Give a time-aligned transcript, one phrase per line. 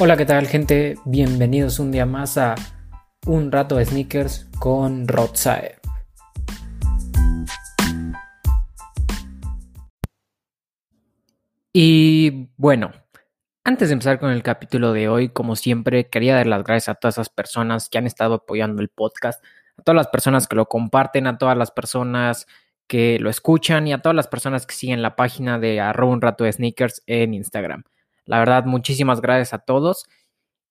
[0.00, 0.96] Hola, ¿qué tal gente?
[1.04, 2.56] Bienvenidos un día más a
[3.26, 5.76] Un rato de sneakers con Rotsae.
[11.72, 12.90] Y bueno,
[13.62, 16.98] antes de empezar con el capítulo de hoy, como siempre, quería dar las gracias a
[16.98, 19.44] todas esas personas que han estado apoyando el podcast,
[19.78, 22.48] a todas las personas que lo comparten, a todas las personas
[22.88, 26.20] que lo escuchan y a todas las personas que siguen la página de arroba un
[26.20, 27.84] rato de sneakers en Instagram.
[28.24, 30.06] La verdad, muchísimas gracias a todos.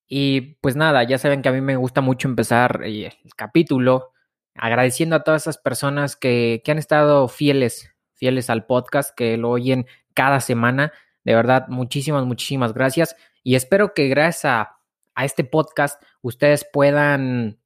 [0.08, 4.12] Y pues nada, ya saben que a mí me gusta mucho empezar eh, el capítulo
[4.56, 9.88] agradeciendo a todas esas personas que, han estado fieles, fieles al podcast, que lo oyen
[10.14, 10.94] cada semana.
[11.24, 13.16] De verdad, muchísimas, muchísimas gracias.
[13.44, 14.78] Y espero que gracias a,
[15.24, 17.60] este podcast ustedes puedan,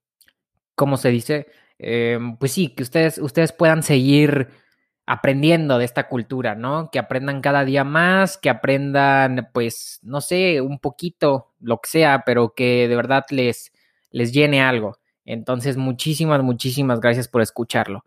[0.75, 1.47] ¿cómo se dice?
[1.79, 4.49] Em, pues sí, que ustedes, ustedes puedan seguir
[5.07, 6.91] aprendiendo de esta cultura, ¿no?
[6.91, 12.23] Que aprendan cada día más, que aprendan, pues, no sé, un poquito, lo que sea,
[12.25, 13.71] pero que de verdad les,
[14.11, 14.99] les llene algo.
[15.25, 18.03] Entonces, muchísimas, muchísimas gracias por escucharlo.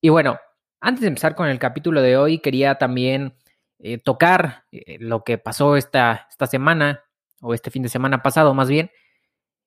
[0.00, 0.38] Y bueno,
[0.80, 3.34] antes de empezar con el capítulo de hoy, quería también
[3.80, 7.02] eh, tocar eh, lo que pasó esta, esta semana,
[7.40, 8.92] o este fin de semana pasado más bien.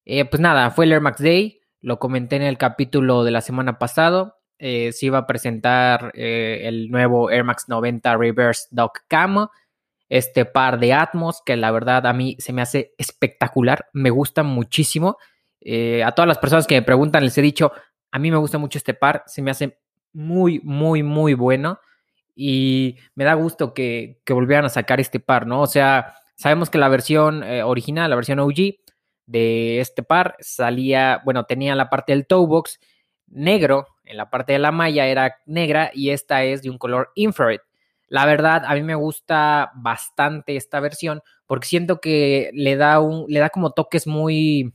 [0.05, 3.41] Eh, pues nada, fue el Air Max Day, lo comenté en el capítulo de la
[3.41, 4.40] semana pasado.
[4.63, 9.49] Eh, se iba a presentar eh, el nuevo Air Max 90 Reverse Dog Camo,
[10.07, 14.43] este par de Atmos que la verdad a mí se me hace espectacular, me gusta
[14.43, 15.17] muchísimo.
[15.61, 17.71] Eh, a todas las personas que me preguntan les he dicho,
[18.11, 19.79] a mí me gusta mucho este par, se me hace
[20.13, 21.79] muy, muy, muy bueno
[22.35, 25.61] y me da gusto que, que volvieran a sacar este par, ¿no?
[25.61, 28.75] O sea, sabemos que la versión original, la versión OG
[29.25, 32.79] de este par salía, bueno, tenía la parte del toe box
[33.31, 37.11] negro, en la parte de la malla era negra y esta es de un color
[37.15, 37.59] infrared.
[38.07, 43.25] La verdad, a mí me gusta bastante esta versión porque siento que le da un,
[43.29, 44.73] le da como toques muy,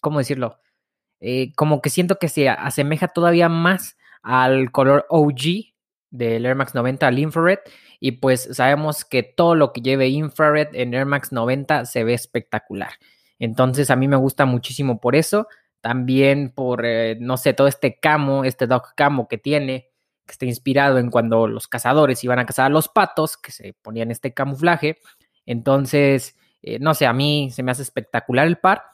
[0.00, 0.58] ¿cómo decirlo?
[1.20, 5.72] Eh, como que siento que se asemeja todavía más al color OG
[6.10, 7.58] del Air Max 90 al infrared
[8.00, 12.14] y pues sabemos que todo lo que lleve infrared en Air Max 90 se ve
[12.14, 12.90] espectacular.
[13.38, 15.46] Entonces a mí me gusta muchísimo por eso
[15.82, 19.90] también por, eh, no sé, todo este camo, este dog camo que tiene,
[20.24, 23.74] que está inspirado en cuando los cazadores iban a cazar a los patos, que se
[23.82, 24.98] ponían este camuflaje.
[25.44, 28.84] Entonces, eh, no sé, a mí se me hace espectacular el par.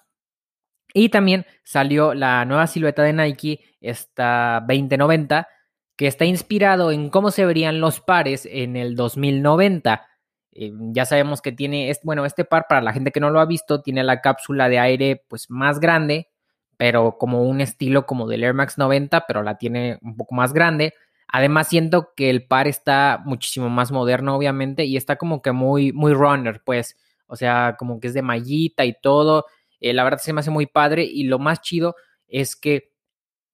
[0.94, 5.47] Y también salió la nueva silueta de Nike, esta 2090,
[5.94, 10.09] que está inspirado en cómo se verían los pares en el 2090.
[10.53, 13.44] Eh, ya sabemos que tiene, bueno, este par, para la gente que no lo ha
[13.44, 16.31] visto, tiene la cápsula de aire pues más grande,
[16.78, 20.53] pero como un estilo como del Air Max 90, pero la tiene un poco más
[20.53, 20.94] grande.
[21.27, 25.93] Además, siento que el par está muchísimo más moderno, obviamente, y está como que muy,
[25.93, 26.97] muy runner, pues.
[27.27, 29.47] O sea, como que es de mallita y todo.
[29.81, 31.03] Eh, la verdad se me hace muy padre.
[31.03, 31.97] Y lo más chido
[32.28, 32.93] es que,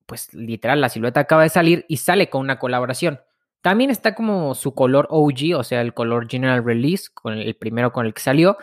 [0.06, 3.20] pues, literal, la silueta acaba de salir y sale con una colaboración.
[3.62, 7.90] También está como su color OG, o sea, el color General Release, con el primero
[7.90, 8.58] con el que salió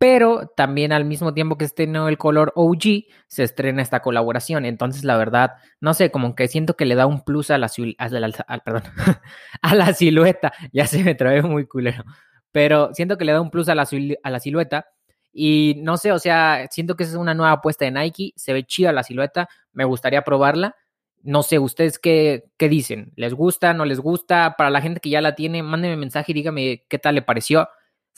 [0.00, 4.64] pero también al mismo tiempo que estrenó el color OG, se estrena esta colaboración.
[4.64, 7.68] Entonces, la verdad, no sé, como que siento que le da un plus a la,
[8.64, 8.84] perdón,
[9.62, 10.54] a la silueta.
[10.72, 12.02] Ya se me trae muy culero.
[12.50, 13.86] Pero siento que le da un plus a la,
[14.22, 14.86] a la silueta.
[15.34, 18.32] Y no sé, o sea, siento que es una nueva apuesta de Nike.
[18.36, 19.50] Se ve chida la silueta.
[19.74, 20.76] Me gustaría probarla.
[21.22, 23.12] No sé, ¿ustedes qué, qué dicen?
[23.16, 23.74] ¿Les gusta?
[23.74, 24.54] ¿No les gusta?
[24.56, 27.68] Para la gente que ya la tiene, mándenme mensaje y dígame qué tal le pareció.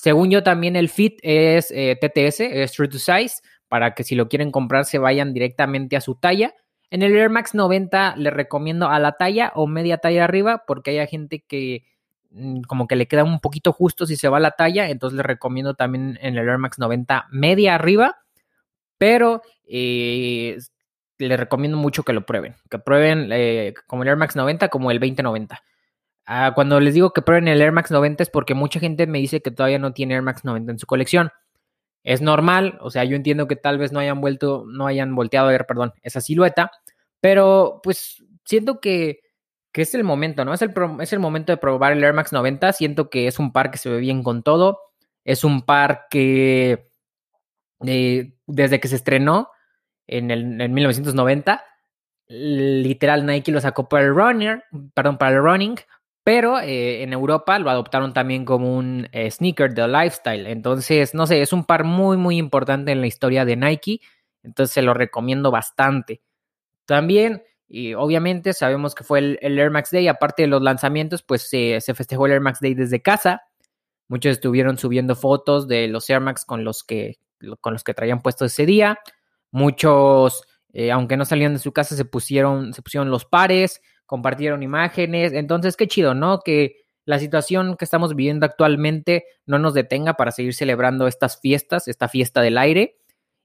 [0.02, 3.36] Según yo, también el fit es eh, TTS, es True to Size,
[3.68, 6.56] para que si lo quieren comprar se vayan directamente a su talla.
[6.90, 10.98] En el Air Max 90 le recomiendo a la talla o media talla arriba, porque
[10.98, 11.84] hay gente que
[12.30, 15.16] mm, como que le queda un poquito justo si se va a la talla, entonces
[15.16, 18.18] le recomiendo también en el Air Max 90 media arriba,
[18.98, 20.58] pero eh,
[21.18, 24.90] les recomiendo mucho que lo prueben, que prueben eh, como el Air Max 90 como
[24.90, 25.62] el 2090.
[26.26, 29.18] Ah, cuando les digo que prueben el Air Max 90 es porque mucha gente me
[29.18, 31.30] dice que todavía no tiene Air Max 90 en su colección.
[32.04, 35.48] Es normal, o sea, yo entiendo que tal vez no hayan vuelto, no hayan volteado
[35.48, 36.70] a ver, perdón, esa silueta,
[37.20, 39.20] pero pues siento que,
[39.72, 40.54] que es el momento, ¿no?
[40.54, 42.72] Es el, es el momento de probar el Air Max 90.
[42.72, 44.80] Siento que es un par que se ve bien con todo.
[45.24, 46.90] Es un par que
[47.86, 49.50] eh, desde que se estrenó
[50.06, 51.64] en, el, en 1990,
[52.28, 54.64] literal Nike lo sacó para el runner,
[54.94, 55.76] perdón, para el running,
[56.24, 60.46] pero eh, en Europa lo adoptaron también como un eh, sneaker de lifestyle.
[60.46, 64.00] Entonces, no sé, es un par muy, muy importante en la historia de Nike.
[64.42, 66.22] Entonces, se lo recomiendo bastante.
[66.84, 70.08] También, y obviamente, sabemos que fue el, Air Max Day.
[70.08, 73.42] Aparte de los lanzamientos, pues se festejó el Air Max Day desde casa.
[74.08, 77.18] Muchos estuvieron subiendo fotos de los Air Max con los que
[77.60, 78.98] con los que traían puestos ese día.
[79.50, 84.62] Muchos, eh, aunque no salían de su casa, se pusieron, se pusieron los pares, compartieron
[84.62, 85.32] imágenes.
[85.32, 86.40] Entonces, qué chido, ¿no?
[86.40, 91.88] Que la situación que estamos viviendo actualmente no nos detenga para seguir celebrando estas fiestas,
[91.88, 92.98] esta fiesta del aire.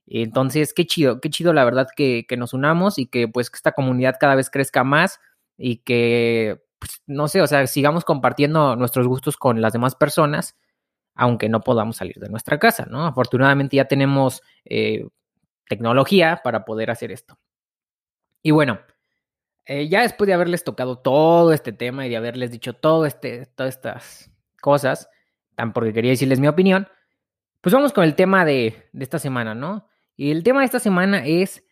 [0.06, 3.56] Entonces, qué chido, qué chido la verdad que, que nos unamos y que pues que
[3.56, 5.20] esta comunidad cada vez crezca más
[5.56, 10.54] y que, pues, no sé, o sea, sigamos compartiendo nuestros gustos con las demás personas,
[11.14, 13.06] aunque no podamos salir de nuestra casa, ¿no?
[13.06, 15.08] Afortunadamente ya tenemos eh,
[15.66, 17.38] tecnología para poder hacer esto.
[18.42, 18.80] Y bueno,
[19.68, 23.44] eh, ya después de haberles tocado todo este tema y de haberles dicho todo este,
[23.54, 24.30] todas estas
[24.62, 25.10] cosas,
[25.56, 26.88] tan porque quería decirles mi opinión,
[27.60, 29.86] pues vamos con el tema de, de esta semana, ¿no?
[30.16, 31.64] Y el tema de esta semana es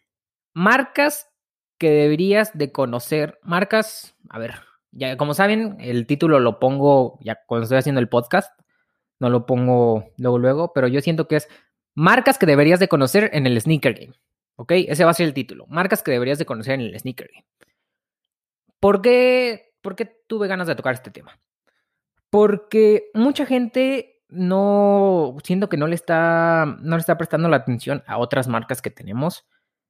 [0.52, 1.30] marcas
[1.78, 3.38] que deberías de conocer.
[3.42, 4.56] Marcas, a ver,
[4.92, 8.60] ya como saben, el título lo pongo ya cuando estoy haciendo el podcast,
[9.18, 11.48] no lo pongo luego luego, pero yo siento que es
[11.94, 14.12] marcas que deberías de conocer en el sneaker game.
[14.56, 14.72] ¿Ok?
[14.88, 15.66] Ese va a ser el título.
[15.68, 17.46] Marcas que deberías de conocer en el sneaker game.
[18.86, 21.40] ¿Por qué, ¿Por qué tuve ganas de tocar este tema?
[22.30, 28.04] Porque mucha gente no, siento que no le está, no le está prestando la atención
[28.06, 29.44] a otras marcas que tenemos.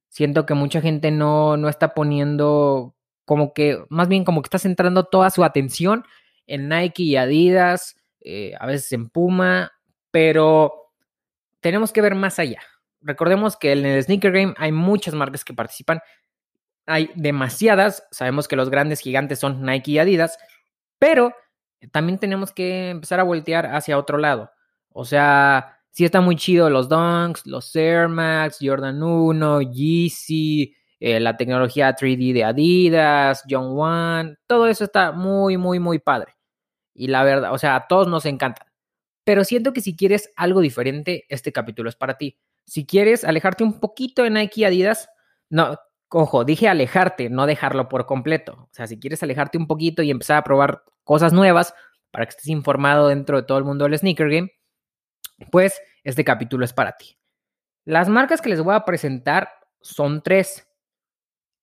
[0.09, 2.97] Siento que mucha gente no, no está poniendo
[3.27, 6.07] como que, más bien como que está centrando toda su atención
[6.47, 9.73] en Nike y Adidas, eh, a veces en Puma,
[10.11, 10.73] pero
[11.61, 12.63] tenemos que ver más allá.
[13.03, 16.01] Recordemos que en el sneaker game hay muchas marcas que participan,
[16.87, 20.38] hay demasiadas, sabemos que los grandes gigantes son Nike y Adidas,
[20.99, 21.35] pero
[21.93, 24.50] también tenemos que empezar a voltear hacia otro lado.
[24.91, 31.21] O sea, sí está muy chido los Dunks, los Air Max, Jordan 1, Yeezy, eh,
[31.21, 36.35] la tecnología 3D de Adidas, John One, todo eso está muy, muy, muy padre.
[36.94, 38.67] Y la verdad, o sea, a todos nos encantan.
[39.25, 42.38] Pero siento que si quieres algo diferente, este capítulo es para ti.
[42.65, 45.09] Si quieres alejarte un poquito de Nike y Adidas,
[45.50, 45.77] no,
[46.11, 48.69] ojo, dije alejarte, no dejarlo por completo.
[48.70, 51.75] O sea, si quieres alejarte un poquito y empezar a probar cosas nuevas
[52.11, 54.53] para que estés informado dentro de todo el mundo del sneaker game,
[55.50, 57.19] pues este capítulo es para ti.
[57.85, 59.50] Las marcas que les voy a presentar
[59.81, 60.67] son tres.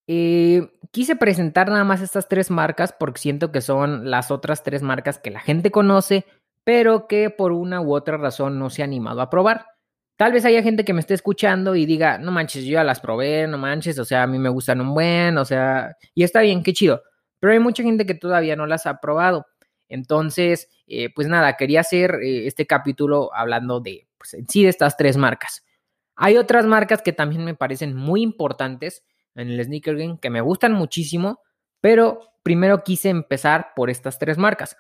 [0.08, 4.82] Eh, quise presentar nada más estas tres marcas porque siento que son las otras tres
[4.82, 6.26] marcas que la gente conoce,
[6.64, 9.66] pero que por una u otra razón no se ha animado a probar.
[10.16, 13.00] Tal vez haya gente que me esté escuchando y diga, no manches, yo ya las
[13.00, 16.42] probé, no manches, o sea, a mí me gustan un buen, o sea, y está
[16.42, 17.02] bien, qué chido
[17.44, 19.48] pero hay mucha gente que todavía no las ha probado.
[19.90, 24.70] Entonces, eh, pues nada, quería hacer eh, este capítulo hablando de, pues en sí, de
[24.70, 25.66] estas tres marcas.
[26.16, 29.04] Hay otras marcas que también me parecen muy importantes
[29.36, 31.42] en el sneaker game, que me gustan muchísimo,
[31.82, 34.78] pero primero quise empezar por estas tres marcas.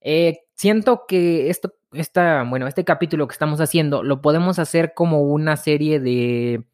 [0.00, 5.22] Eh, siento que esto, esta, bueno, este capítulo que estamos haciendo lo podemos hacer como
[5.22, 6.64] una serie de,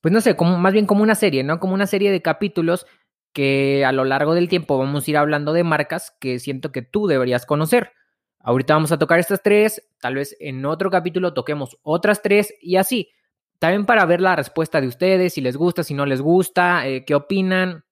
[0.00, 1.60] pues no sé, como, más bien como una serie, ¿no?
[1.60, 2.86] Como una serie de capítulos
[3.32, 6.82] que a lo largo del tiempo vamos a ir hablando de marcas que siento que
[6.82, 7.92] tú deberías conocer.
[8.40, 12.76] Ahorita vamos a tocar estas tres, tal vez en otro capítulo toquemos otras tres y
[12.76, 13.10] así.
[13.58, 17.04] También para ver la respuesta de ustedes, si les gusta, si no les gusta, eh,
[17.04, 17.84] qué opinan.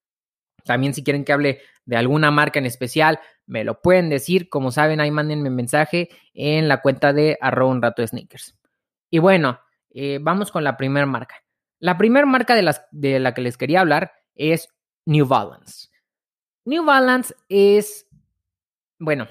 [0.65, 4.49] También si quieren que hable de alguna marca en especial, me lo pueden decir.
[4.49, 8.57] Como saben, ahí mándenme mensaje en la cuenta de arroba un rato sneakers.
[9.11, 9.61] Y bueno,
[9.91, 11.37] eh, vamos con la primera marca.
[11.79, 14.69] La primera marca de, las, de la que les quería hablar es
[15.05, 15.89] New Balance.
[16.65, 18.07] New Balance es,
[18.99, 19.29] bueno,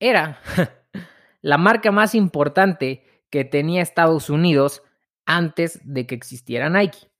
[0.00, 0.40] era
[1.42, 4.82] la marca más importante que tenía Estados Unidos
[5.26, 7.10] antes de que existiera Nike.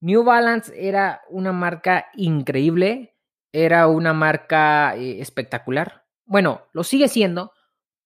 [0.00, 3.09] New Balance era una marca increíble,
[3.52, 6.04] era una marca eh, espectacular.
[6.24, 7.52] Bueno, lo sigue siendo,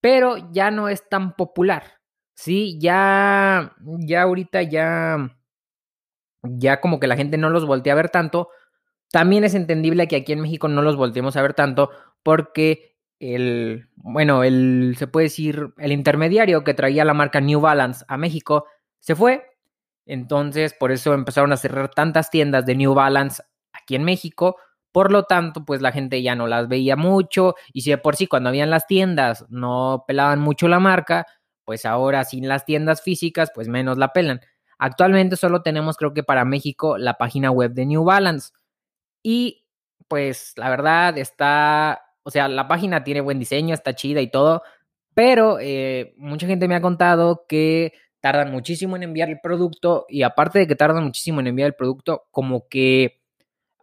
[0.01, 1.99] pero ya no es tan popular.
[2.35, 5.37] Sí, ya, ya ahorita ya,
[6.43, 8.49] ya como que la gente no los voltea a ver tanto
[9.15, 11.89] también es entendible que aquí en México no los volteemos a ver tanto
[12.21, 18.03] porque el, bueno, el, se puede decir, el intermediario que traía la marca New Balance
[18.09, 18.65] a México
[18.99, 19.45] se fue.
[20.05, 24.57] Entonces, por eso empezaron a cerrar tantas tiendas de New Balance aquí en México.
[24.95, 27.55] Por lo tanto, pues la gente ya no las veía mucho.
[27.73, 31.27] Y si de por sí cuando habían las tiendas no pelaban mucho la marca,
[31.65, 34.39] pues ahora sin las tiendas físicas, pues menos la pelan.
[34.77, 38.53] Actualmente solo tenemos, creo que para México, la página web de New Balance.
[39.21, 39.65] Y
[40.07, 44.63] pues la verdad está, o sea, la página tiene buen diseño, está chida y todo,
[45.13, 50.23] pero eh, mucha gente me ha contado que tardan muchísimo en enviar el producto y
[50.23, 53.24] aparte de que tardan muchísimo en enviar el producto, como que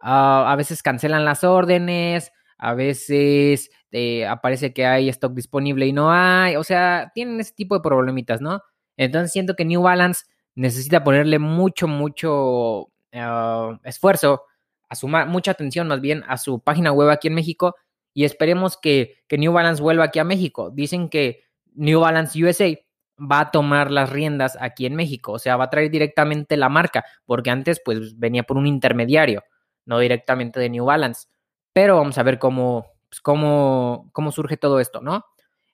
[0.03, 5.93] ah, a veces cancelan las órdenes, a veces eh, aparece que hay stock disponible y
[5.93, 8.61] no hay, o sea, tienen ese tipo de problemitas, ¿no?
[8.97, 14.43] Entonces siento que New Balance necesita ponerle mucho, mucho uh, esfuerzo,
[14.89, 17.75] a sumar mucha atención más bien a su página web aquí en México
[18.13, 20.69] y esperemos que, que New Balance vuelva aquí a México.
[20.69, 21.43] Dicen que
[21.73, 22.75] New Balance USA
[23.19, 26.69] va a tomar las riendas aquí en México, o sea, va a traer directamente la
[26.69, 29.43] marca, porque antes pues venía por un intermediario,
[29.85, 31.27] no directamente de New Balance.
[31.73, 35.25] Pero vamos a ver cómo, pues, cómo, cómo surge todo esto, ¿no?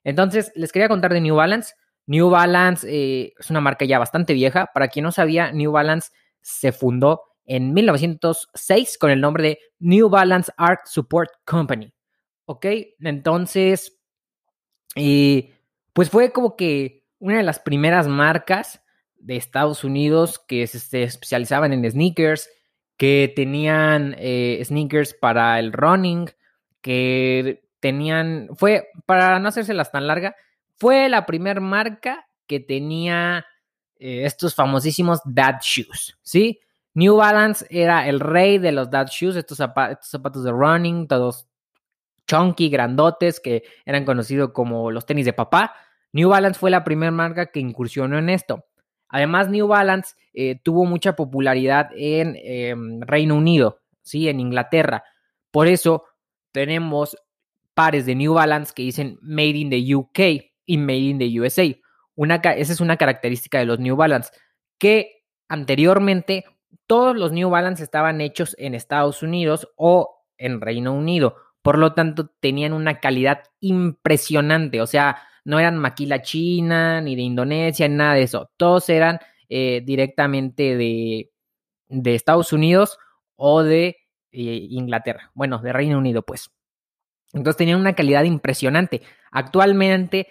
[0.04, 1.74] Entonces, les quería contar de New Balance.
[2.06, 4.70] New Balance eh, es una marca ya bastante vieja.
[4.72, 10.08] Para quien no sabía, New Balance se fundó en 1906 con el nombre de New
[10.08, 11.92] Balance Art Support Company.
[12.46, 12.66] ¿Ok?
[13.00, 14.00] Entonces,
[14.96, 15.54] eh,
[15.92, 18.82] pues fue como que una de las primeras marcas
[19.16, 22.48] de Estados Unidos que se especializaban en sneakers,
[23.00, 26.28] que tenían eh, sneakers para el running,
[26.82, 30.36] que tenían, fue, para no hacérselas tan larga,
[30.76, 33.46] fue la primera marca que tenía
[33.98, 36.60] eh, estos famosísimos dad shoes, ¿sí?
[36.92, 41.48] New Balance era el rey de los dad shoes, estos, zapatos, de running, todos
[42.26, 45.74] chunky, grandotes, que eran conocidos como los tenis de papá.
[46.12, 48.66] New Balance fue la primera marca que incursionó en esto.
[49.10, 54.28] Además, New Balance eh, tuvo mucha popularidad en em, Reino Unido, ¿sí?
[54.28, 55.04] En Inglaterra.
[55.50, 56.04] Por eso
[56.52, 57.16] tenemos
[57.74, 60.18] pares de New Balance que dicen Made in the UK
[60.64, 61.64] y Made in the USA.
[61.64, 64.30] Esa es una característica de los New Balance,
[64.78, 66.44] que anteriormente
[66.86, 71.36] todos los New Balance estaban hechos en Estados Unidos o en Reino Unido.
[71.62, 74.80] Por lo tanto, tenían una calidad impresionante.
[74.80, 78.50] O sea, no eran maquila china, ni de Indonesia, ni nada de eso.
[78.56, 79.18] Todos eran
[79.48, 81.30] eh, directamente de,
[81.88, 82.98] de, Estados Unidos
[83.36, 83.96] o de
[84.32, 85.30] eh, Inglaterra.
[85.34, 86.50] Bueno, de Reino Unido, pues.
[87.32, 89.02] Entonces tenían una calidad impresionante.
[89.30, 90.28] Actualmente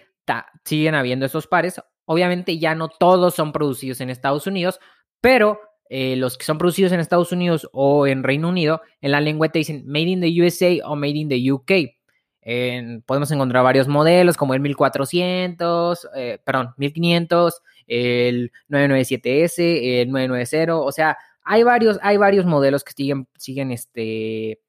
[0.64, 1.80] siguen habiendo esos pares.
[2.04, 4.80] Obviamente ya no todos son producidos en Estados Unidos,
[5.20, 9.20] pero eh, los que son producidos en Estados Unidos o en Reino Unido, en la
[9.20, 11.99] lengüeta dicen Made in the USA o Made in the UK.
[13.06, 20.92] Podemos encontrar varios modelos como el 1400, eh, perdón, 1500, el 997S, el 990, o
[20.92, 24.60] sea, hay varios, hay varios modelos que siguen, siguen este,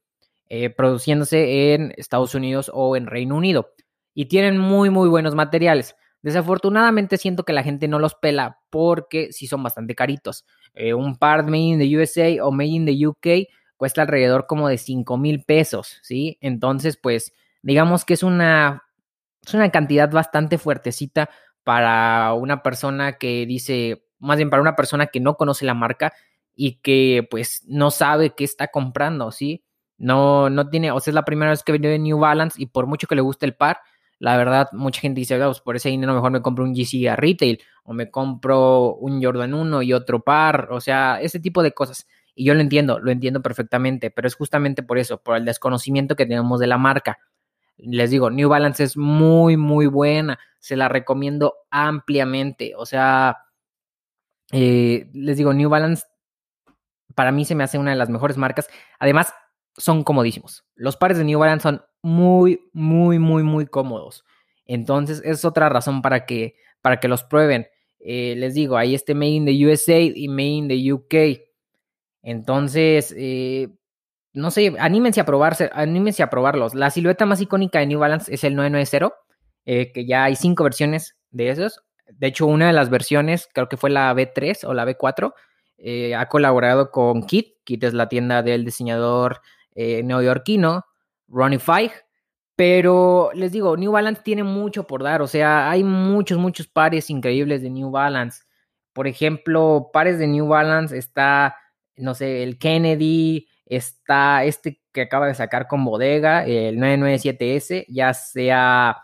[0.50, 3.74] eh, produciéndose en Estados Unidos o en Reino Unido
[4.14, 5.96] y tienen muy, muy buenos materiales.
[6.22, 10.46] Desafortunadamente siento que la gente no los pela porque sí son bastante caritos.
[10.74, 13.48] Eh, un par Made in the USA o Made in the UK
[13.78, 16.38] cuesta alrededor como de 5 mil pesos, ¿sí?
[16.42, 18.84] Entonces, pues, digamos que es una,
[19.46, 21.30] es una cantidad bastante fuertecita
[21.64, 26.14] para una persona que dice, más bien para una persona que no conoce la marca
[26.56, 29.64] y que pues no sabe qué está comprando, ¿sí?
[29.98, 32.66] No, no tiene, o sea, es la primera vez que venido de New Balance y
[32.68, 33.80] por mucho que le guste el par,
[34.22, 37.16] la verdad, mucha gente dice, pues por ese dinero mejor me compro un GC a
[37.16, 41.72] retail o me compro un Jordan 1 y otro par, o sea, ese tipo de
[41.72, 42.08] cosas.
[42.36, 46.16] Y yo lo entiendo, lo entiendo perfectamente, pero es justamente por eso, por el desconocimiento
[46.16, 47.18] que tenemos de la marca.
[47.82, 53.38] Les digo, New Balance es muy, muy buena, se la recomiendo ampliamente, o sea,
[54.52, 56.04] eh, les digo, New Balance
[57.16, 58.68] para mí se me hace una de las mejores marcas.
[59.00, 59.34] Además,
[59.78, 60.66] son comodísimos.
[60.76, 64.24] Los pares de New Balance son muy, muy, muy, muy cómodos.
[64.66, 67.68] Entonces, es otra razón para que, para que los prueben.
[68.00, 71.42] Eh, les digo, ahí este Made in the USA y Made in the UK.
[72.24, 73.70] Entonces, eh,
[74.34, 76.74] no sé, anímense a probarse, anímense a probarlos.
[76.74, 79.16] La silueta más icónica de New Balance es el 990,
[79.66, 81.82] eh, que ya hay cinco versiones de esos.
[82.08, 85.34] De hecho, una de las versiones, creo que fue la B3 o la B4,
[86.16, 87.56] ha colaborado con Kit.
[87.64, 89.42] Kit es la tienda del diseñador
[89.74, 90.86] eh, neoyorquino,
[91.28, 91.94] Ronnie Five.
[92.56, 95.22] Pero les digo, New Balance tiene mucho por dar.
[95.22, 98.44] O sea, hay muchos, muchos pares increíbles de New Balance.
[98.94, 101.56] Por ejemplo, pares de New Balance está,
[101.96, 108.14] no sé, el Kennedy, está este que acaba de sacar con bodega, el 997S, ya
[108.14, 108.98] sea,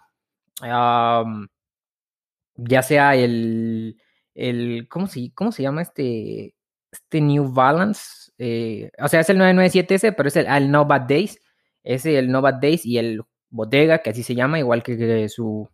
[2.56, 3.98] ya sea el,
[4.36, 6.54] el ¿cómo se, ¿cómo se llama este,
[6.92, 8.34] este New Balance?
[8.38, 11.40] Eh, o sea, es el 997S, pero es el, No Bad Days.
[11.84, 15.70] Es el No Bad Days y el Bodega, que así se llama, igual que, su,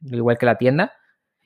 [0.00, 0.94] igual que la tienda.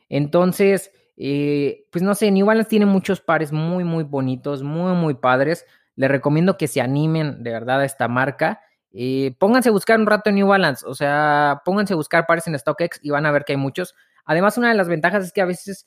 [0.09, 5.15] Entonces, eh, pues no sé, New Balance tiene muchos pares muy, muy bonitos, muy, muy
[5.15, 5.67] padres.
[5.97, 8.61] Les recomiendo que se animen de verdad a esta marca.
[8.93, 12.47] Eh, pónganse a buscar un rato en New Balance, o sea, pónganse a buscar pares
[12.47, 13.95] en StockX y van a ver que hay muchos.
[14.25, 15.87] Además, una de las ventajas es que a veces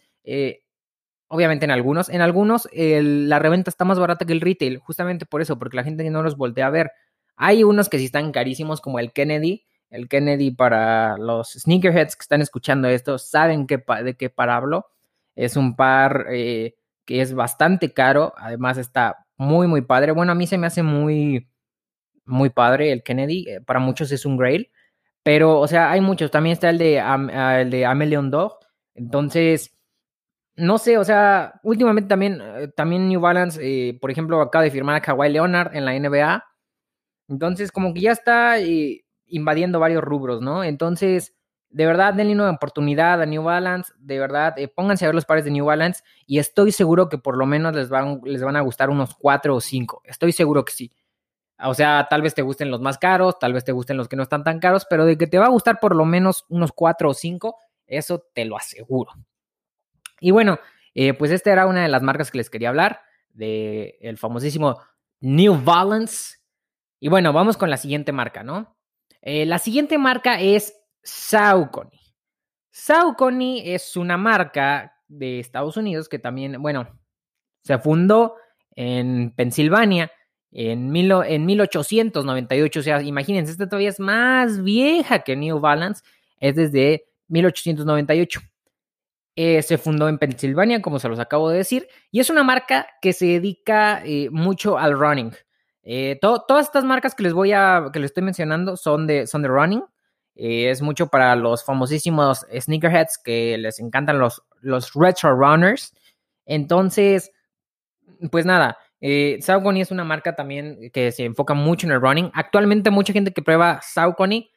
[1.27, 5.41] Obviamente en algunos, en algunos la reventa está más barata que el retail, justamente por
[5.41, 6.91] eso, porque la gente no los voltea a ver.
[7.35, 9.65] Hay unos que sí están carísimos, como el Kennedy.
[9.89, 14.87] El Kennedy para los sneakerheads que están escuchando esto, saben que, de qué para hablo.
[15.35, 18.33] Es un par eh, que es bastante caro.
[18.37, 20.11] Además está muy, muy padre.
[20.11, 21.47] Bueno, a mí se me hace muy,
[22.25, 23.45] muy padre el Kennedy.
[23.49, 24.71] Eh, para muchos es un grail.
[25.23, 26.31] Pero, o sea, hay muchos.
[26.31, 28.59] También está el de, ah, el de Amelion Dog.
[28.95, 29.75] Entonces,
[30.55, 34.71] no sé, o sea, últimamente también, eh, también New Balance, eh, por ejemplo, acaba de
[34.71, 36.43] firmar a Kawhi Leonard en la NBA.
[37.29, 38.57] Entonces, como que ya está
[39.27, 40.63] invadiendo varios rubros, ¿no?
[40.63, 41.35] Entonces,
[41.69, 43.93] de verdad, denle una oportunidad a New Balance.
[43.97, 47.37] De verdad, pónganse a ver los pares de New Balance y estoy seguro que por
[47.37, 50.01] lo menos les van, les van a gustar unos cuatro o cinco.
[50.05, 50.91] Estoy seguro que sí.
[51.63, 54.15] O sea, tal vez te gusten los más caros, tal vez te gusten los que
[54.15, 56.71] no están tan caros, pero de que te va a gustar por lo menos unos
[56.73, 57.57] cuatro o cinco,
[57.87, 59.11] eso te lo aseguro.
[60.19, 60.59] Y bueno,
[60.93, 64.79] eh, pues esta era una de las marcas que les quería hablar, del el famosísimo
[65.21, 66.37] New Balance.
[66.99, 68.77] Y bueno, vamos con la siguiente marca, ¿no?
[69.21, 70.73] Eh, la siguiente marca es
[71.05, 72.01] Saucony.
[72.71, 76.87] Saucony es una marca de Estados Unidos que también, bueno,
[77.63, 78.35] se fundó
[78.75, 80.11] en Pensilvania
[80.51, 82.79] en, mil, en 1898.
[82.79, 86.03] O sea, imagínense, esta todavía es más vieja que New Balance,
[86.39, 88.41] es desde 1898.
[89.37, 92.87] Eh, se fundó en Pensilvania, como se los acabo de decir, y es una marca
[93.01, 95.33] que se dedica eh, mucho al running.
[95.83, 99.41] Eh, todas estas marcas que les voy a, que les estoy mencionando son de, son
[99.41, 99.83] de running.
[100.35, 105.93] Es mucho para los famosísimos sneakerheads que les encantan los, los retro runners.
[106.45, 107.31] Entonces,
[108.31, 108.77] pues nada,
[109.41, 112.31] Saucony es una marca también que se enfoca mucho en el running.
[112.33, 114.49] Actualmente mucha gente que prueba Saucony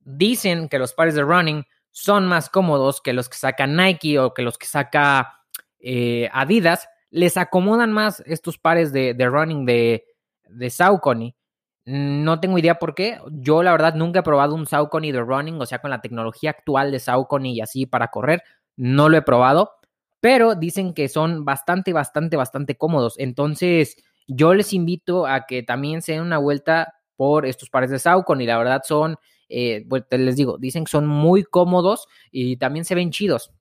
[0.00, 4.34] dicen que los pares de running son más cómodos que los que saca Nike o
[4.34, 5.40] que los que saca
[5.78, 10.04] eh, Adidas, les acomodan más estos pares de, running de,
[10.48, 11.36] de Saucony.
[11.86, 13.18] No tengo idea por qué.
[13.30, 16.50] Yo, la verdad, nunca he probado un Saucony de running, o sea, con la tecnología
[16.50, 18.42] actual de Saucony y así para correr.
[18.76, 19.72] No lo he probado,
[20.20, 23.14] pero dicen que son bastante, bastante, bastante cómodos.
[23.18, 27.98] Entonces, yo les invito a que también se den una vuelta por estos pares de
[27.98, 28.46] Saucony.
[28.46, 32.94] La verdad, son eh, pues les digo, dicen que son muy cómodos y también se
[32.94, 33.52] ven chidos.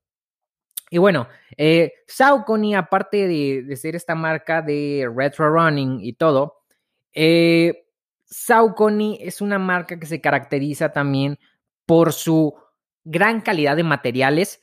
[0.90, 6.62] Y bueno, eh, Saucony, aparte de, ser esta marca de retro running y todo,
[7.14, 7.83] eh,
[8.34, 11.38] Saucony es una marca que se caracteriza también
[11.86, 12.56] por su
[13.04, 14.62] gran calidad de materiales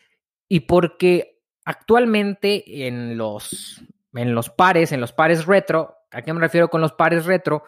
[0.48, 3.80] y porque actualmente en los,
[4.14, 7.62] en los pares, en los pares retro, ¿a qué me refiero con los pares retro?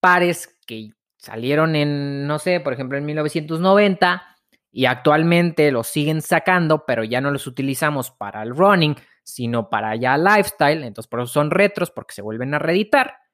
[0.00, 4.36] Pares que salieron en, no sé, por ejemplo, en 1990
[4.72, 9.94] y actualmente los siguen sacando, pero ya no los utilizamos para el running, sino para
[9.94, 13.27] ya lifestyle, entonces por eso son retros, porque se vuelven a reeditar.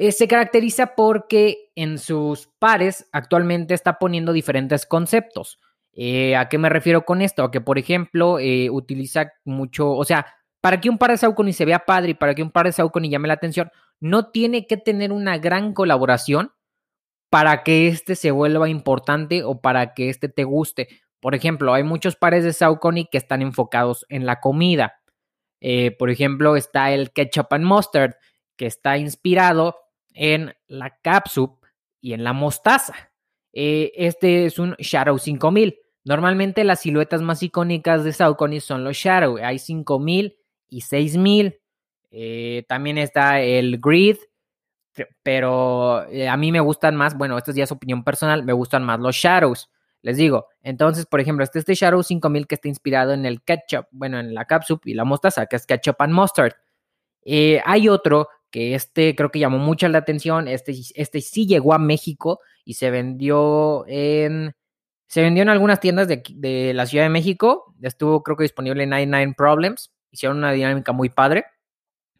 [0.00, 5.58] Eh, se caracteriza porque en sus pares actualmente está poniendo diferentes conceptos.
[5.92, 7.42] Eh, ¿A qué me refiero con esto?
[7.42, 10.26] A que, por ejemplo, eh, utiliza mucho, o sea,
[10.60, 12.72] para que un par de Saucony se vea padre y para que un par de
[12.72, 16.52] Saucony llame la atención, no tiene que tener una gran colaboración
[17.28, 20.88] para que este se vuelva importante o para que este te guste.
[21.18, 25.00] Por ejemplo, hay muchos pares de Saucony que están enfocados en la comida.
[25.98, 28.14] Por ejemplo, está el ketchup and mustard,
[28.56, 29.74] que está inspirado
[30.14, 31.64] en la capsup
[32.00, 32.94] y en la mostaza.
[33.52, 35.78] Eh, este es un Shadow 5000.
[36.04, 39.38] Normalmente las siluetas más icónicas de Saucony son los Shadow.
[39.42, 40.36] Hay 5000
[40.68, 41.60] y 6000.
[42.10, 44.16] Eh, también está el Grid,
[45.22, 48.84] pero eh, a mí me gustan más, bueno, esto ya es opinión personal, me gustan
[48.84, 49.70] más los Shadows.
[50.02, 53.86] Les digo, entonces, por ejemplo, este, este Shadow 5000 que está inspirado en el ketchup,
[53.90, 56.54] bueno, en la capsup y la mostaza, que es ketchup and mustard.
[57.24, 61.74] Eh, hay otro que este creo que llamó mucho la atención, este, este sí llegó
[61.74, 64.54] a México y se vendió en,
[65.06, 68.82] se vendió en algunas tiendas de, de la Ciudad de México, estuvo creo que disponible
[68.82, 71.44] en 99 Problems, hicieron una dinámica muy padre,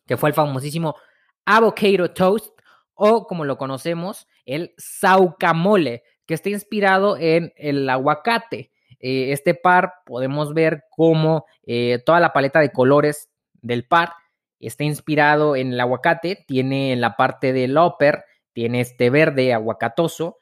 [0.07, 0.97] que fue el famosísimo
[1.45, 2.59] Avocado Toast,
[2.95, 8.71] o como lo conocemos, el saucamole, que está inspirado en el aguacate.
[9.01, 13.31] Eh, este par podemos ver cómo eh, toda la paleta de colores
[13.63, 14.13] del par
[14.61, 20.39] está inspirado en el aguacate, tiene en la parte del upper, tiene este verde aguacatoso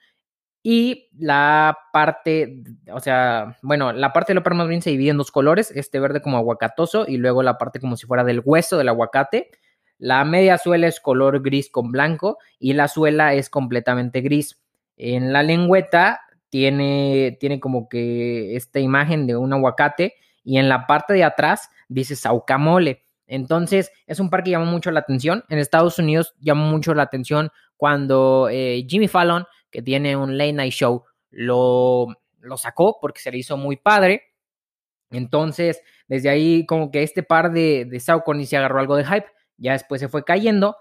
[0.62, 5.18] y la parte, o sea, bueno, la parte del upper más bien se divide en
[5.18, 8.78] dos colores, este verde como aguacatoso y luego la parte como si fuera del hueso
[8.78, 9.50] del aguacate
[9.98, 14.60] la media suela es color gris con blanco y la suela es completamente gris.
[14.96, 20.86] En la lengüeta tiene, tiene como que esta imagen de un aguacate y en la
[20.86, 23.04] parte de atrás dice saucamole.
[23.26, 25.44] Entonces es un par que llama mucho la atención.
[25.48, 30.52] En Estados Unidos llamó mucho la atención cuando eh, Jimmy Fallon, que tiene un late
[30.52, 32.06] night show, lo,
[32.40, 34.22] lo sacó porque se le hizo muy padre.
[35.10, 39.26] Entonces, desde ahí como que este par de, de Saucony se agarró algo de hype,
[39.56, 40.76] ya después se fue cayendo,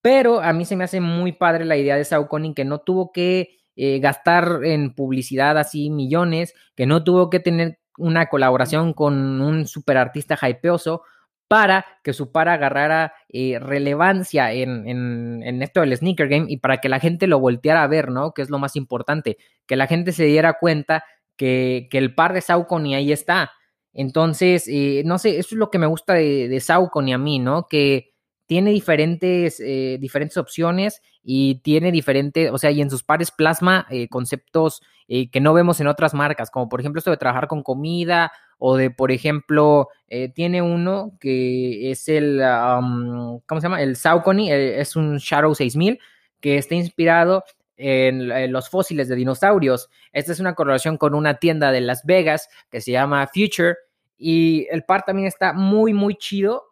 [0.00, 3.12] pero a mí se me hace muy padre la idea de Saucony que no tuvo
[3.12, 9.40] que eh, gastar en publicidad así millones, que no tuvo que tener una colaboración con
[9.40, 11.02] un super artista hypeoso
[11.48, 16.78] para que su par agarrara eh, relevancia en, en, esto del sneaker game y para
[16.78, 18.32] que la gente lo volteara a ver, ¿no?
[18.32, 21.04] Que es lo más importante, que la gente se diera cuenta
[21.36, 23.52] que, que el par de Saucony ahí está.
[23.92, 27.38] Entonces, eh, no sé, eso es lo que me gusta de, de Saucony a mí,
[27.38, 27.66] ¿no?
[27.68, 28.12] Que
[28.46, 33.86] tiene diferentes, eh, diferentes opciones y tiene diferentes, o sea, y en sus pares plasma
[33.90, 37.62] eh, conceptos que no vemos en otras marcas, como por ejemplo esto de trabajar con
[37.62, 38.32] comida
[38.68, 39.88] o de, por ejemplo,
[40.34, 42.40] tiene uno que es el,
[43.46, 43.80] ¿cómo se llama?
[43.80, 46.00] El Saucony, es un Shadow 6000
[46.40, 47.44] que está inspirado
[47.76, 49.88] en, los fósiles de dinosaurios.
[50.12, 53.76] Esta es una correlación con una tienda de Las Vegas que se llama Future
[54.18, 56.64] y el par también está muy, muy chido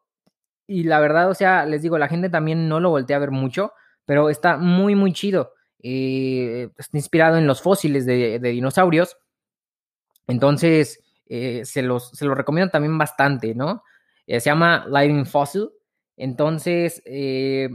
[0.66, 3.30] y la verdad, o sea, les digo, la gente también no lo voltea a ver
[3.30, 3.72] mucho,
[4.04, 5.52] pero está muy, muy chido.
[5.80, 9.16] Eh, está inspirado en los fósiles de, dinosaurios.
[10.26, 13.82] Entonces, eh, se, los, se recomiendo también bastante, ¿no?
[14.26, 15.70] Eh, se llama Lightning Fossil.
[16.16, 17.02] Entonces,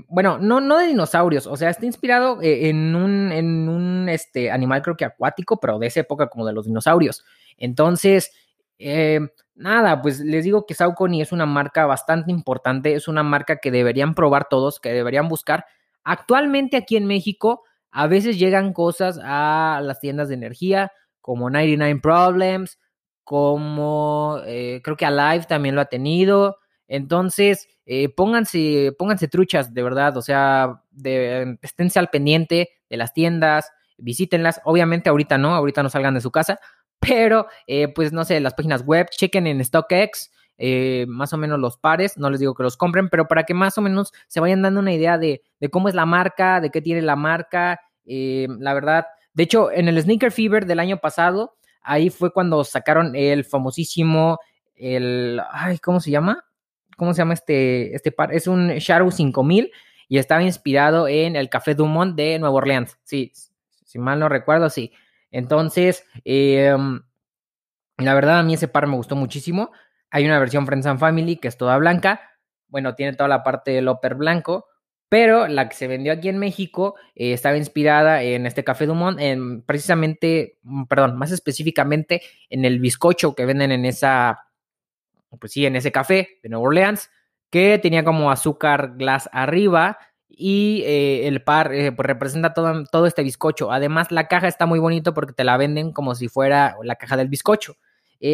[0.08, 4.82] bueno, no, no de dinosaurios, o sea, está inspirado en un, en un este, animal
[4.82, 7.26] creo que acuático, pero de esa época como de los dinosaurios.
[7.58, 8.32] Entonces,
[8.80, 9.20] eh,
[9.56, 13.72] nada, pues les digo que Saucony es una marca bastante importante, es una marca que
[13.72, 15.66] deberían probar todos, que deberían buscar.
[16.04, 22.00] Actualmente aquí en México a veces llegan cosas a las tiendas de energía como 99
[22.02, 22.80] Problems,
[23.30, 26.58] como eh, creo que Alive también lo ha tenido.
[26.88, 33.14] Entonces, eh, pónganse, pónganse truchas, de verdad, o sea, de, esténse al pendiente de las
[33.14, 34.62] tiendas, visítenlas.
[34.66, 36.60] Obviamente ahorita no, ahorita no salgan de su casa,
[37.00, 40.32] pero eh, pues no sé, las páginas web, chequen en StockX.
[41.08, 43.78] Más o menos los pares, no les digo que los compren, pero para que más
[43.78, 47.04] o menos se vayan dando una idea de, cómo es la marca, de qué tiene
[47.04, 49.06] la marca, la verdad.
[49.34, 54.40] De hecho, en el Sneaker Fever del año pasado, ahí fue cuando sacaron el famosísimo,
[54.76, 56.46] el, ay, ¿cómo se llama?
[56.98, 58.34] ¿Cómo se llama este, este par?
[58.34, 59.72] Es un Shadow 5000
[60.08, 62.98] y estaba inspirado en el Café Dumont de Nueva Orleans.
[63.04, 63.32] Sí,
[63.86, 64.92] si mal no recuerdo, sí.
[65.32, 67.02] Entonces, em,
[67.98, 69.72] la verdad a mí ese par me gustó muchísimo.
[70.10, 72.22] Hay una versión Friends and Family que es toda blanca.
[72.68, 74.69] Bueno, tiene toda la parte del upper blanco.
[75.10, 79.20] Pero la que se vendió aquí en México eh, estaba inspirada en este Café Dumont,
[79.20, 84.48] en precisamente, mm, perdón, más específicamente en el bizcocho que venden en esa,
[85.40, 87.10] pues sí, en ese café de Nueva Orleans,
[87.50, 89.98] que tenía como azúcar glass arriba
[90.30, 93.72] y eh, el par eh, pues representa todo, todo, este bizcocho.
[93.72, 97.18] Además, la caja está muy bonito porque te la venden como si fuera la caja
[97.18, 97.76] del bizcocho.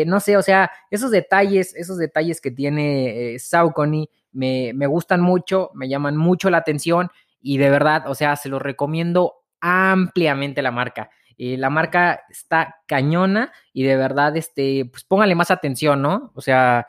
[0.07, 5.71] No sé, o sea, esos detalles, esos detalles que tiene Saucony me, me, gustan mucho,
[5.73, 7.09] me llaman mucho la atención
[7.41, 11.09] y de verdad, o sea, se los recomiendo ampliamente la marca.
[11.37, 16.31] la marca está cañona y de verdad, este, pues pónganle más atención, ¿no?
[16.35, 16.87] O sea,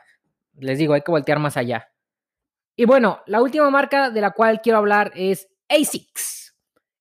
[0.59, 1.89] les digo, hay que voltear más allá.
[2.75, 6.55] Y bueno, la última marca de la cual quiero hablar es ASICS.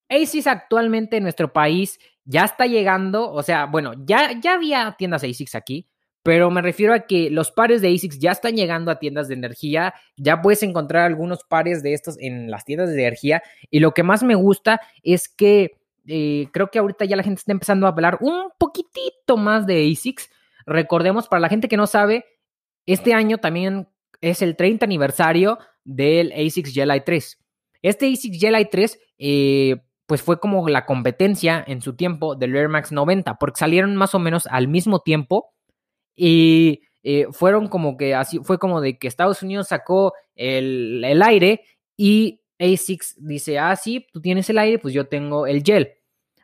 [0.08, 5.22] ASICS actualmente en nuestro país ya está llegando, o sea, bueno, ya, ya había tiendas
[5.22, 5.88] ASICS aquí,
[6.26, 9.34] pero me refiero a que los pares de ASICS ya están llegando a tiendas de
[9.34, 13.94] energía, ya puedes encontrar algunos pares de estos en las tiendas de energía y lo
[13.94, 17.86] que más me gusta es que eh, creo que ahorita ya la gente está empezando
[17.86, 20.28] a hablar un poquitito más de ASICS.
[20.66, 22.24] Recordemos, para la gente que no sabe,
[22.86, 23.86] este año también
[24.20, 27.38] es el 30 aniversario del ASICS Jelly 3.
[27.82, 32.68] Este ASICS Jelly 3, eh, pues fue como la competencia en su tiempo del Air
[32.68, 35.52] Max 90, porque salieron más o menos al mismo tiempo
[36.16, 41.22] y eh, fueron como que así, fue como de que Estados Unidos sacó el, el
[41.22, 41.62] aire
[41.96, 45.92] y ASICS dice, ah, sí, tú tienes el aire, pues yo tengo el gel.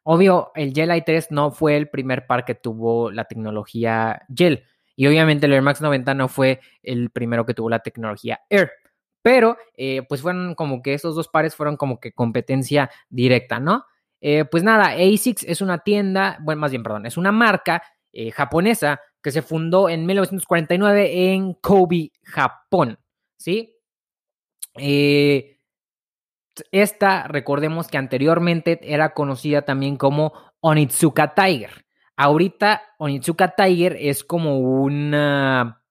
[0.05, 4.65] Obvio, el Gel i3 no fue el primer par que tuvo la tecnología gel.
[4.97, 8.71] Y obviamente el Air Max 90 no fue el primero que tuvo la tecnología Air.
[9.23, 13.85] Pero, eh, pues fueron como que esos dos pares fueron como que competencia directa, ¿no?
[14.21, 17.83] Eh, pues nada, ASICS es una tienda, bueno, más bien, perdón, es una marca
[18.35, 22.99] japonesa que se fundó en 1949 en Kobe, Japón,
[23.37, 23.79] ¿sí?
[26.71, 31.87] esta, recordemos que anteriormente era conocida también como Onitsuka Tiger.
[32.17, 35.83] Ahorita Onitsuka Tiger es como una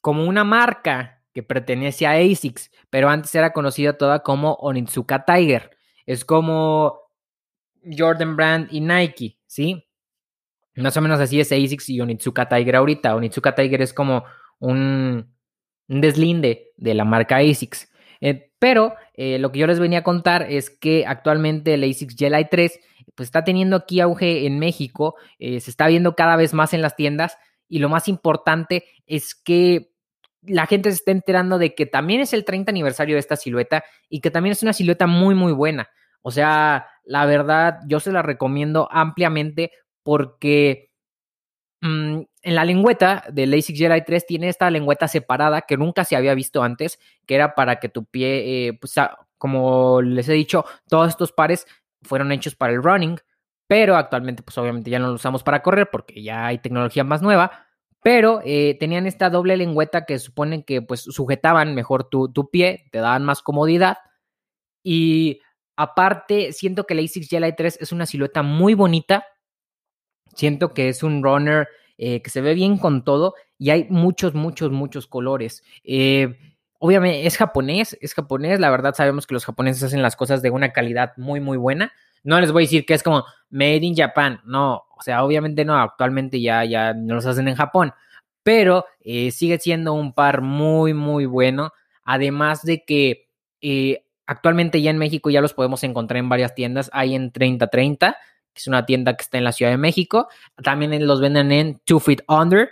[0.00, 5.70] como una marca que pertenece a ASICS, pero antes era conocida toda como Onitsuka Tiger.
[6.06, 7.00] Es como
[7.96, 9.86] Jordan Brand y Nike, ¿sí?
[10.76, 13.14] Más o menos así es ASICS y Onitsuka Tiger ahorita.
[13.16, 14.24] Onitsuka Tiger es como
[14.58, 15.34] un,
[15.88, 17.88] deslinde de la marca ASICS.
[18.20, 22.16] Eh, pero eh, lo que yo les venía a contar es que actualmente el ASICS
[22.16, 22.80] Jelly 3
[23.14, 26.82] pues está teniendo aquí auge en México, eh, se está viendo cada vez más en
[26.82, 27.36] las tiendas
[27.68, 29.92] y lo más importante es que
[30.42, 33.84] la gente se está enterando de que también es el 30 aniversario de esta silueta
[34.08, 35.88] y que también es una silueta muy muy buena.
[36.22, 40.90] O sea, la verdad yo se la recomiendo ampliamente porque
[41.80, 46.16] mm, en la lengüeta del ASICS Jedi 3 tiene esta lengüeta separada que nunca se
[46.16, 48.94] había visto antes, que era para que tu pie, eh, pues
[49.38, 51.66] como les he dicho, todos estos pares
[52.02, 53.18] fueron hechos para el running,
[53.66, 57.22] pero actualmente pues obviamente ya no lo usamos para correr porque ya hay tecnología más
[57.22, 57.66] nueva,
[58.02, 62.86] pero eh, tenían esta doble lengüeta que suponen que pues sujetaban mejor tu, tu, pie,
[62.90, 63.98] te daban más comodidad
[64.82, 65.40] y
[65.76, 69.24] aparte siento que el ASICS Jedi 3 es una silueta muy bonita,
[70.40, 74.34] siento que es un runner eh, que se ve bien con todo y hay muchos,
[74.34, 75.62] muchos, muchos colores.
[75.84, 76.36] Eh,
[76.82, 80.48] Obviamente es japonés, es japonés, la verdad sabemos que los japoneses hacen las cosas de
[80.48, 81.92] una calidad muy, muy buena.
[82.24, 85.66] No les voy a decir que es como Made in Japan, no, o sea, obviamente
[85.66, 87.92] no, actualmente ya, ya no los hacen en Japón,
[88.42, 91.72] pero eh, sigue siendo un par muy, muy bueno.
[92.02, 93.28] Además de que
[94.24, 98.16] actualmente ya en México ya los podemos encontrar en varias tiendas, hay en 3030,
[98.52, 100.28] que es una tienda que está en la Ciudad de México,
[100.62, 102.70] también los venden en Two Feet Under.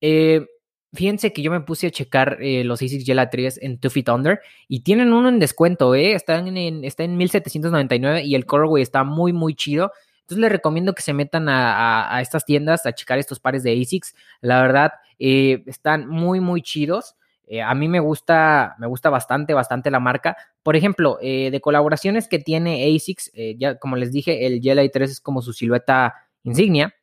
[0.00, 0.46] Eh,
[0.92, 4.08] Fíjense que yo me puse a checar eh, los ASICS Gela 3 en Two Feet
[4.08, 6.14] Under y tienen uno en descuento, ¿eh?
[6.14, 9.92] Están en, está en 1799 y el colorway está muy, muy chido.
[10.22, 14.14] Entonces les recomiendo que se metan a, estas tiendas a checar estos pares de ASICS.
[14.40, 17.14] La verdad, eh, están muy, muy chidos.
[17.50, 20.36] Eh, a mí me gusta, me gusta bastante, bastante la marca.
[20.62, 25.20] Por ejemplo, de colaboraciones que tiene ASICS, ya como les dije, el Gela 3 es
[25.20, 26.94] como su silueta insignia.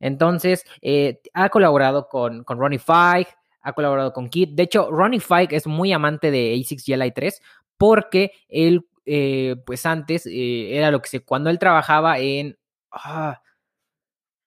[0.00, 4.50] Entonces, eh, ha colaborado con, con Ronnie Fike, ha colaborado con Kid.
[4.52, 7.40] De hecho, Ronnie Fike es muy amante de A6 GLI 3
[7.76, 12.58] porque él, eh, pues antes, eh, era lo que se, cuando él trabajaba en,
[12.90, 13.42] ah,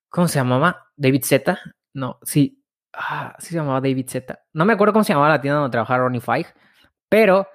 [0.09, 0.87] ¿cómo se llamaba?
[0.95, 1.59] David Z.
[1.93, 2.58] No, sí,
[2.93, 4.39] ah, sí se llamaba David Z.
[4.53, 6.53] No me acuerdo cómo se llamaba la tienda donde trabajaba Ronnie Fike,
[7.09, 7.47] pero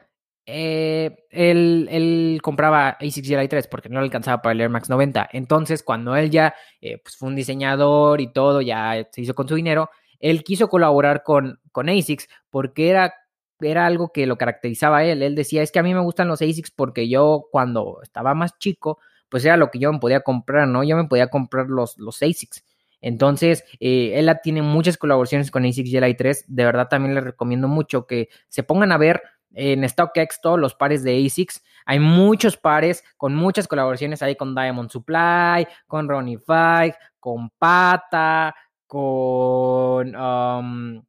[0.47, 5.29] eh, él, compraba ASICS GLI 3 porque no le alcanzaba para el Air Max 90.
[5.33, 9.49] Entonces, cuando él ya eh, pues fue un diseñador y todo, ya se hizo con
[9.49, 13.15] su dinero, él quiso colaborar con, con ASICS porque era,
[13.61, 15.23] era algo que lo caracterizaba a él.
[15.23, 18.59] Él decía, es que a mí me gustan los ASICS porque yo cuando estaba más
[18.59, 20.85] chico, pues era lo que yo me podía comprar, ¿no?
[20.85, 22.65] Yo me podía comprar los, los ASICS.
[23.05, 26.47] Entonces, eh, él tiene muchas colaboraciones con ASICS GLI 3.
[26.49, 30.75] De verdad, también les recomiendo mucho que se pongan a ver en StockX todos los
[30.75, 31.63] pares de ASICS.
[31.85, 38.55] Hay muchos pares con muchas colaboraciones ahí con Diamond Supply, con Ronnie Five, con Pata,
[38.87, 41.05] con, um,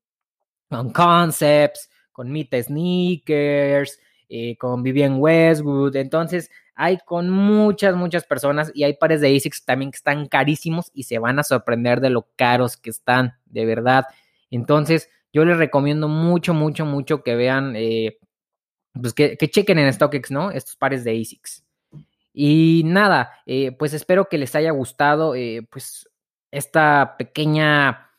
[0.69, 5.95] con Concepts, con Mita Sneakers, eh, con Vivian Westwood.
[5.95, 10.91] Entonces, hay con muchas, muchas personas y hay pares de ASICS también que están carísimos
[10.93, 14.05] y se van a sorprender de lo caros que están, de verdad.
[14.51, 18.19] Entonces, yo les recomiendo mucho, mucho, mucho que vean eh,
[19.01, 20.51] pues que, chequen en StockX, ¿no?
[20.51, 21.63] Estos pares de ASICS.
[22.33, 26.09] Y nada, eh, pues espero que les haya gustado, eh, pues,
[26.51, 28.09] esta pequeña,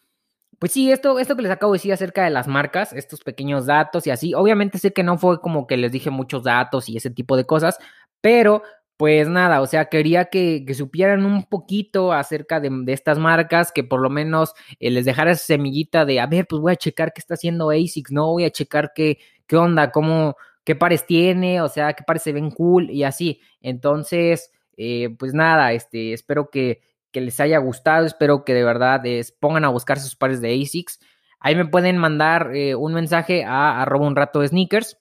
[0.58, 3.66] pues sí, esto, esto que les acabo de decir acerca de las marcas, estos pequeños
[3.66, 4.34] datos y así.
[4.34, 7.46] Obviamente sé que no fue como que les dije muchos datos y ese tipo de
[7.46, 7.78] cosas,
[8.26, 8.64] pero
[8.96, 14.00] pues nada, o sea, quería que, supieran un poquito acerca de, estas marcas, que por
[14.00, 17.20] lo menos eh, les dejara esa semillita de, a ver, pues voy a checar qué
[17.20, 18.32] está haciendo ASICS, ¿no?
[18.32, 20.34] Voy a checar qué, qué onda, cómo,
[20.64, 23.40] qué pares tiene, o sea, qué pares se ven cool y así.
[23.60, 29.02] Entonces, eh, pues nada, este, espero que, les haya gustado, espero que de verdad
[29.38, 30.98] pongan a buscar sus pares de ASICS.
[31.38, 34.98] Ahí me pueden mandar eh, un mensaje a arroba un rato de sneakers.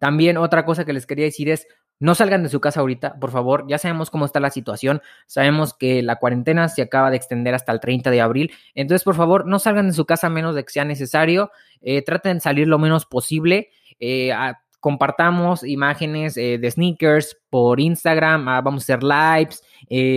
[0.00, 1.66] También otra cosa que les quería decir es,
[2.00, 3.66] no salgan de su casa ahorita, por favor.
[3.68, 5.02] Ya sabemos cómo está la situación.
[5.26, 8.52] Sabemos que la cuarentena se acaba de extender hasta el 30 de abril.
[8.74, 11.52] Entonces, por favor, no salgan de su casa a menos de que sea necesario.
[11.82, 13.68] Eh, traten de salir lo menos posible.
[14.00, 14.32] Eh,
[14.80, 19.62] compartamos imágenes eh, de sneakers por Instagram, ah, vamos a hacer lives,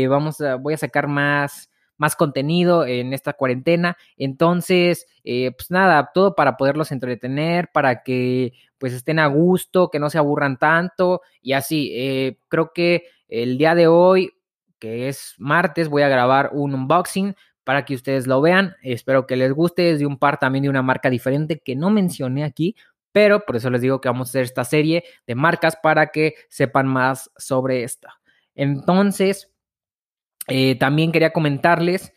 [0.10, 3.98] vamos a, voy a sacar más, más contenido en esta cuarentena.
[4.18, 10.10] Entonces, pues nada, todo para poderlos entretener, para que pues estén a gusto, que no
[10.10, 12.38] se aburran tanto y así.
[12.50, 14.32] creo que el día de hoy,
[14.80, 18.76] que es martes, voy a grabar un unboxing para que ustedes lo vean.
[18.84, 19.92] Espero que les guste.
[19.92, 22.76] Es de un par también de una marca diferente que no mencioné aquí,
[23.14, 26.36] pero por eso les digo que vamos a hacer esta serie de marcas para que
[26.50, 28.20] sepan más sobre esta.
[28.56, 29.53] Entonces,
[30.48, 32.14] eh, también quería comentarles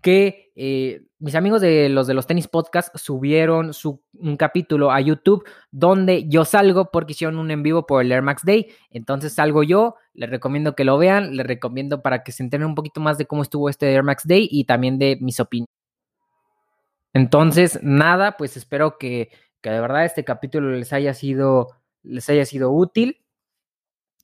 [0.00, 5.00] que eh, mis amigos de los de los tenis podcast subieron su, un capítulo a
[5.00, 8.68] YouTube donde yo salgo porque hicieron un en vivo por el Air Max Day.
[8.90, 12.74] Entonces salgo yo, les recomiendo que lo vean, les recomiendo para que se enteren un
[12.74, 15.68] poquito más de cómo estuvo este Air Max Day y también de mis opiniones.
[17.12, 21.68] Entonces, nada, pues espero que, que de verdad este capítulo les haya sido,
[22.02, 23.20] les haya sido útil.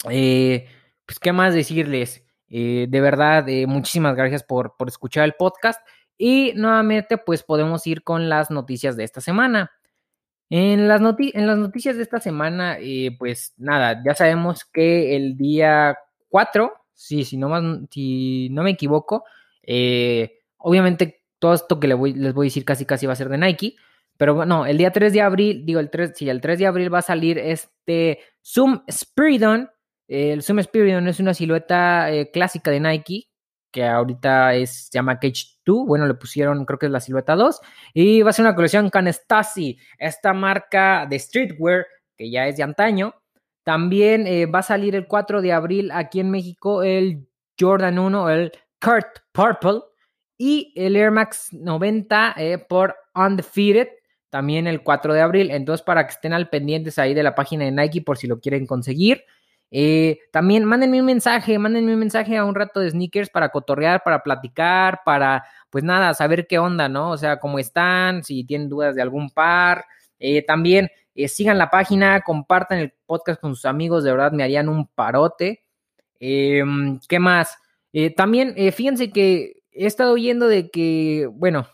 [0.08, 0.68] Eh,
[1.04, 2.25] pues, ¿qué más decirles?
[2.48, 5.86] Eh, de verdad, eh, muchísimas gracias por, por escuchar el podcast.
[6.18, 9.70] Y nuevamente, pues podemos ir con las noticias de esta semana.
[10.48, 12.78] En las, en las noticias de esta semana,
[13.18, 18.70] pues nada, ya sabemos que el día 4, sí, si, no más, si no me
[18.70, 19.24] equivoco,
[20.58, 23.76] obviamente todo esto que les voy, a decir casi casi va a ser de Nike,
[24.16, 26.92] pero bueno, el día 3 de abril, digo el 3, sí, el 3 de abril
[26.92, 29.70] va a salir este Zoom Spiridon
[30.08, 33.28] el Zoom Spiridon es una silueta eh, clásica de Nike,
[33.70, 35.86] que ahorita es, se llama Cage 2.
[35.86, 37.60] Bueno, le pusieron, creo que es la silueta 2.
[37.94, 42.56] Y va a ser una colección con Stasi, esta marca de streetwear que ya es
[42.56, 43.14] de antaño.
[43.64, 48.30] También eh, va a salir el 4 de abril aquí en México el Jordan 1,
[48.30, 49.80] el Kurt Purple.
[50.38, 53.88] Y el Air Max 90 eh, por Undefeated,
[54.28, 55.50] también el 4 de abril.
[55.50, 58.38] Entonces, para que estén al pendientes ahí de la página de Nike por si lo
[58.38, 59.24] quieren conseguir.
[59.70, 64.02] Eh, también mándenme un mensaje, mándenme un mensaje a un rato de sneakers para cotorrear,
[64.04, 67.10] para platicar, para, pues nada, saber qué onda, ¿no?
[67.10, 69.84] O sea, cómo están, si tienen dudas de algún par.
[70.18, 74.44] Eh, también eh, sigan la página, compartan el podcast con sus amigos, de verdad me
[74.44, 75.64] harían un parote.
[76.20, 77.58] Em, ¿Qué más?
[78.14, 81.66] también, fíjense que he estado oyendo de que, bueno,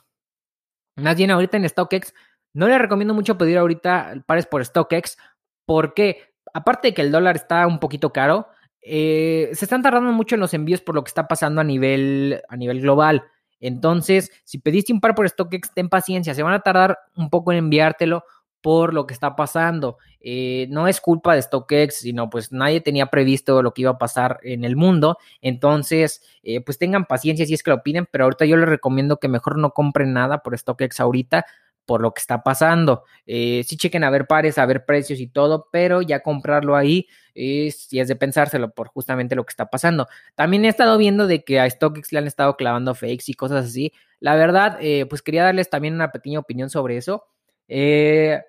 [0.96, 2.14] más bien ahorita en StockX,
[2.54, 5.16] no les recomiendo mucho pedir ahorita pares por StockX.
[5.64, 6.31] ¿Por qué?
[6.52, 8.48] Aparte de que el dólar está un poquito caro,
[8.82, 12.42] eh, se están tardando mucho en los envíos por lo que está pasando a nivel,
[12.48, 13.24] a nivel global.
[13.60, 17.52] Entonces, si pediste un par por StockX, ten paciencia, se van a tardar un poco
[17.52, 18.24] en enviártelo
[18.60, 19.98] por lo que está pasando.
[20.20, 23.98] Eh, no es culpa de StockX, sino pues nadie tenía previsto lo que iba a
[23.98, 25.18] pasar en el mundo.
[25.40, 29.18] Entonces, eh, pues tengan paciencia si es que lo piden, pero ahorita yo les recomiendo
[29.18, 31.44] que mejor no compren nada por StockX ahorita
[31.84, 33.04] por lo que está pasando.
[33.26, 37.08] Eh, sí chequen a ver pares, a ver precios y todo, pero ya comprarlo ahí
[37.34, 40.08] es, si es de pensárselo por justamente lo que está pasando.
[40.34, 43.66] También he estado viendo de que a StockX le han estado clavando fakes y cosas
[43.66, 43.92] así.
[44.20, 47.26] La verdad, eh, pues quería darles también una pequeña opinión sobre eso.
[47.68, 48.40] Eh,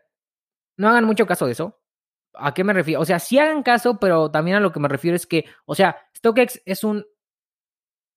[0.78, 1.80] no hagan mucho caso de eso.
[2.36, 3.02] ¿A qué me refiero?
[3.02, 5.76] O sea, sí hagan caso, pero también a lo que me refiero es que, o
[5.76, 7.06] sea, StockX es un,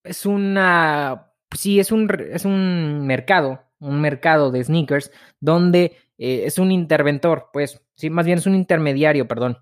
[0.05, 5.11] es una, sí, es un, es un mercado un mercado de sneakers
[5.41, 9.59] donde eh, es un interventor, pues, sí, más bien es un intermediario, perdón,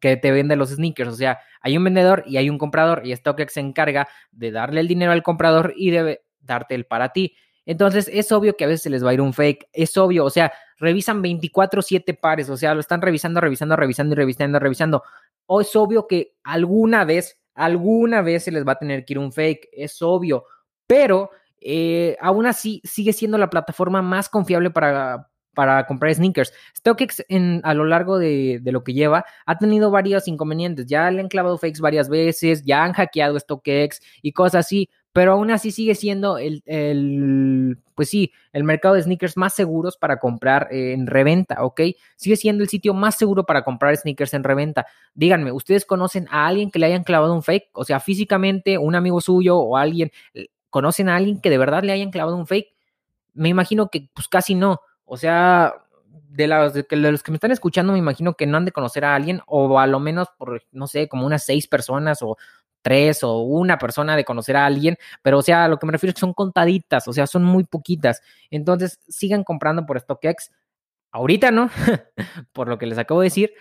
[0.00, 1.10] que te vende los sneakers.
[1.10, 4.80] O sea, hay un vendedor y hay un comprador y StockX se encarga de darle
[4.80, 7.36] el dinero al comprador y debe darte el para ti.
[7.66, 10.24] Entonces es obvio que a veces se les va a ir un fake, es obvio,
[10.24, 15.02] o sea, revisan 24/7 pares, o sea, lo están revisando, revisando, revisando y revisando, revisando.
[15.46, 19.18] O es obvio que alguna vez, alguna vez se les va a tener que ir
[19.18, 20.44] un fake, es obvio,
[20.86, 21.30] pero
[21.66, 26.52] eh, aún así sigue siendo la plataforma más confiable para, para comprar sneakers.
[26.76, 27.24] StockX
[27.62, 30.86] a lo largo de, lo que lleva ha tenido varios inconvenientes.
[30.86, 35.32] Ya le han clavado fakes varias veces, ya han hackeado StockX y cosas así, pero
[35.32, 40.18] aún así sigue siendo el, el pues sí, el mercado de sneakers más seguros para
[40.18, 41.80] comprar en reventa, ¿ok?
[42.16, 44.86] Sigue siendo el sitio más seguro para comprar sneakers en reventa.
[45.14, 47.70] Díganme, ¿ustedes conocen a alguien que le hayan clavado un fake?
[47.72, 50.10] O sea, físicamente, un amigo suyo o alguien
[50.74, 52.74] ¿Conocen a alguien que de verdad le hayan clavado un fake?
[53.32, 54.80] Me imagino que pues casi no.
[55.04, 55.72] O sea,
[56.30, 56.96] de los, que
[57.30, 60.00] me están escuchando, me imagino que no han de conocer a alguien, o a lo
[60.00, 62.38] menos por, no sé, como unas seis personas o
[62.82, 65.92] tres o una persona de conocer a alguien, pero o sea, a lo que me
[65.92, 68.20] refiero es que son contaditas, o sea, son muy poquitas.
[68.50, 70.50] Entonces, sigan comprando por StockX.
[71.12, 71.70] Ahorita no,
[72.52, 73.52] por lo que les acabo de decir,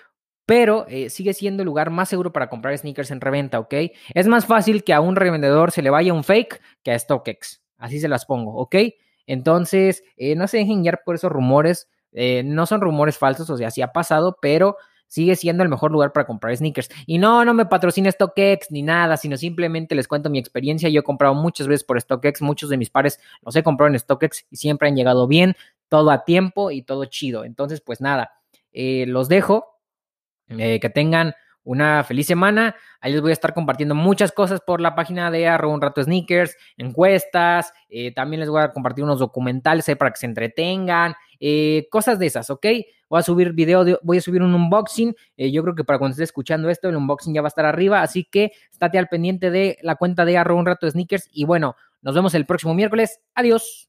[0.45, 3.73] pero eh, sigue siendo el lugar más seguro para comprar sneakers en reventa, ¿ok?
[4.13, 7.61] Es más fácil que a un revendedor se le vaya un fake que a StockX.
[7.77, 8.75] Así se las pongo, ¿ok?
[9.25, 11.89] Entonces, eh, no se dejen guiar por esos rumores.
[12.11, 14.77] Eh, no son rumores falsos, o sea, sí ha pasado, pero
[15.07, 16.89] sigue siendo el mejor lugar para comprar sneakers.
[17.05, 20.89] Y no, no me patrocina StockX ni nada, sino simplemente les cuento mi experiencia.
[20.89, 23.99] Yo he comprado muchas veces por StockX, muchos de mis pares los he comprado en
[23.99, 25.55] StockX y siempre han llegado bien,
[25.87, 27.45] todo a tiempo y todo chido.
[27.45, 28.33] Entonces, pues nada,
[28.73, 29.72] los dejo.
[30.49, 31.33] Eh, que tengan
[31.63, 32.75] una feliz semana.
[32.99, 36.03] Ahí les voy a estar compartiendo muchas cosas por la página de arroba un rato
[36.03, 41.87] sneakers, encuestas, eh, también les voy a compartir unos documentales para que se entretengan, eh,
[41.89, 42.65] cosas de esas, ¿ok?
[43.09, 46.29] Voy a subir video, voy a subir un unboxing, yo creo que para cuando estés
[46.29, 49.77] escuchando esto, el unboxing ya va a estar arriba, así que estate al pendiente de
[49.83, 53.21] la cuenta de arroba un rato sneakers y bueno, Nos vemos el próximo miércoles.
[53.33, 53.79] Adiós.